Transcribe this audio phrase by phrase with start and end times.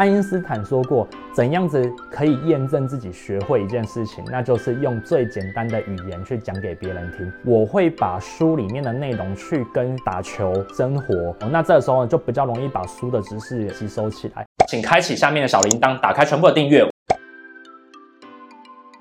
[0.00, 7.30] 爱因斯坦说过，怎样子可以验证自己学会一件事情，那就是用最简单的语言去讲给别人听。
[7.44, 14.46] 我会把书里面的内容去跟打球、生活，那这个时候呢，就比较容易把书的知识吸收起来。
[14.68, 16.82] 请开启下面的小铃铛，打开全部的订阅。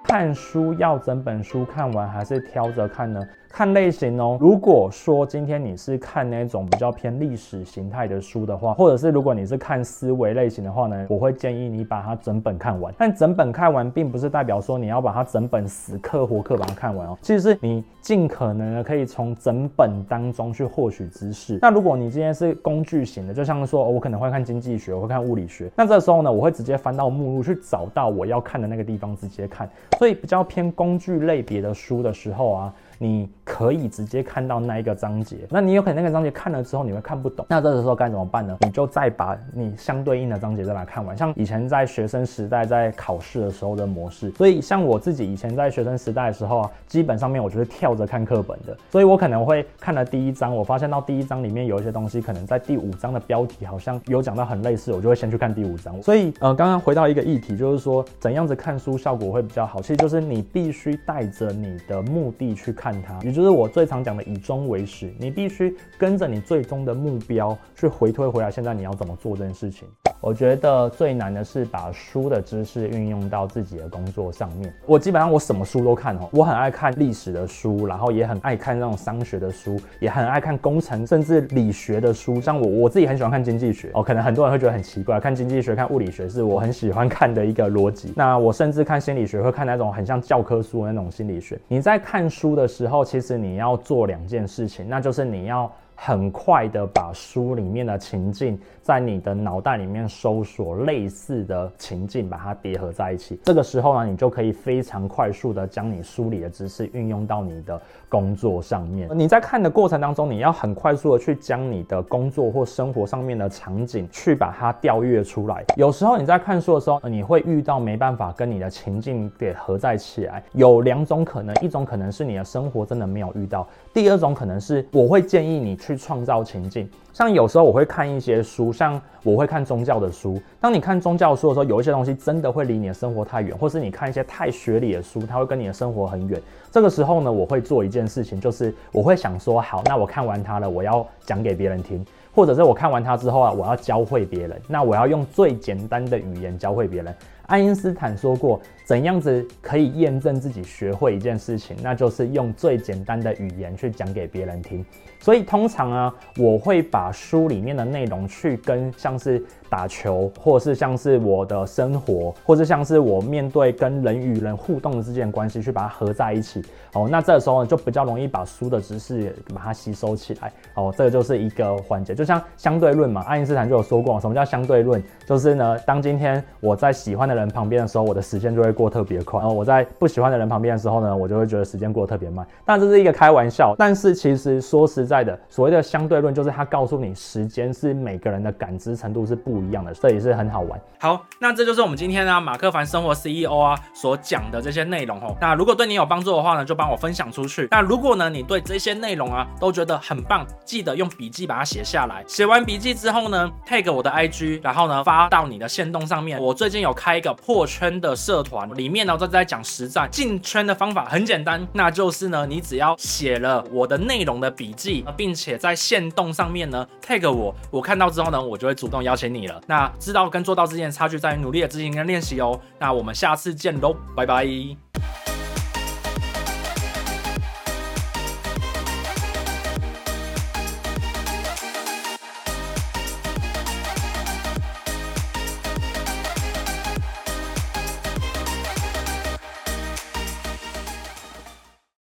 [0.03, 3.21] 看书要整本书看完，还是挑着看呢？
[3.49, 4.37] 看类型哦。
[4.39, 12.93] 如果说今天你是看那种比较偏历史形态的书的话，或者是如果你是看思维类型的话呢，我会建议你把它整本看完。
[12.97, 17.17] 但整本看完，并不是代表说你要把它整本死课活课把它看完哦。
[17.21, 21.57] 其实是你尽可能的可以从整本当中去获取知识。
[21.61, 25.69] 那如果你今天是工具型的，就像说，我可能会看经济学，我会看物理学。
[25.75, 29.67] 那这时候呢，我会直接翻到目录去找到我要看的那个地方，直接看。
[29.97, 32.73] 所以比较偏工具类别的书的时候啊。
[33.01, 38.57] 你可以直接看到那一个章节，那你有可能那个章节看了之后你会看不懂，那这个时候该怎么办呢？
[38.59, 44.29] 你就再把你相对应的章节再把它看完，像以前在学生时代在考试的时候的模式。
[44.31, 56.01] 所以像我自己以前在学生时代的时候啊，基本上面我就是跳着看课本的，所以我可能会看了第一章，我发现到第一章里面有一些东西，可能在第五章的标题好像有讲到很类似，我就会先去看第五章。
[56.01, 62.88] 所以呃，刚刚回到一个议题，就是说怎样子看书效果会比较好，其实就是你必须带着你的目的去看。
[62.91, 68.49] 看它，也就是我最常讲的以终为始，你必须跟着你最终的目标去回推回来。
[68.49, 69.87] 现在你要怎么做这件事情？
[70.21, 74.73] 我觉得最难的是把书的知识运用到自己的工作上面。
[74.85, 82.39] 我基本上我什么书都看哦，我很爱看历史的书，然后也很爱看那种商学的书，也很爱看工程甚至理学的书。
[82.39, 88.13] 像我我自己很喜欢看经济学哦，可能很多人会觉得很奇怪，看经济学、看物理学是我很喜欢看的一个逻辑。
[88.15, 91.59] 那我甚至看心理学会看那种很像教科书的那种心理学。
[91.67, 92.99] 你在看书的时候。
[93.09, 103.37] 其实你要做两件事情，那就是你要很快的把书里面的情境在你的脑袋里面搜索类似的情境，把它叠合在一起。
[103.43, 109.09] 这个时候呢，你就可以非常快速的将你书里的知识运用到你的工作上面。
[109.13, 115.65] 你在看的过程当中，你要很快速的去将你的工作或生活上面的场景去把它调阅出来。
[115.75, 120.41] 有时候你在看书的时候，你会遇到没办法跟你的情境给合在起来。
[120.53, 130.39] 有两种可能，一种可能是你的生活真的没有遇到，第二种可能是我会建议你去创造情境，像有时候我会看一些书，像我会看宗教的书。
[130.59, 136.39] 当你看宗教书的时候，有一些东西真的会离你的生活太远，或是你看一些太学理的书，它会跟你的生活很远。
[136.71, 144.61] 这个时候呢，我会做一件事情，就是我会想说，好，那我看完它了，我要讲给别人听，或者是我看完它之后啊，我要教会别人。
[144.67, 147.15] 那我要用最简单的语言教会别人。
[147.49, 154.85] 爱因斯坦说过，怎样子可以验证自己学会一件事情，那就是用最简单的语言去讲给别人听。
[155.19, 166.63] 所以通常啊，我会把书里面的内容去跟像是打球，或是像是我的生活，或者像是我面对跟人与人互动之间的关系，去把它合在一起。
[166.93, 170.51] 哦，那这时候呢，就比较容易把书的知识把它吸收起来。
[170.75, 175.03] 哦，这个就是一个环节，就像相对论嘛，爱因斯坦就有说过，什么叫相对论？
[175.25, 182.45] 就是呢，当今天我在喜欢的人旁边的时候，我的时间就会过特别快；然后我在不喜欢的人旁边的时候呢，我就会觉得时间过得特别慢。
[182.65, 190.79] 但这是一个开玩笑，但是其实说实在的，所谓的相对论就是它告诉你，时间是每个人的感知程度是不一样的，这也是很好玩。
[190.99, 195.35] 好，那这就是我们今天呢马克凡生活 CEO 啊所讲的这些内容哦。
[195.39, 197.67] 那如果对你有帮助的话呢，就帮我分享出去。
[197.71, 202.23] 那如果呢你对这些内容啊都觉得很棒，记得用笔记把它写下来。
[202.27, 206.39] 写完笔记之后呢，tag 我的 IG，然后呢发到你的线动上面。
[206.41, 219.61] 我最近有开一个破圈的社团，里面呢都在讲实战进圈的方法，很简单，那就是呢你只要写了我的内容的笔记，并且在线动上面呢 tag 我，我看到之后呢，我就会主动邀请你了。
[219.67, 222.59] 那知道跟做到之间的差距在于努力的执行跟练习哦。
[222.79, 224.88] 那我们下次见喽，拜拜。